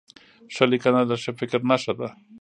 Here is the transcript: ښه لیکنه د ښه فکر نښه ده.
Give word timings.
ښه 0.53 0.65
لیکنه 0.71 1.01
د 1.09 1.11
ښه 1.21 1.31
فکر 1.39 1.59
نښه 1.69 1.93
ده. 1.99 2.07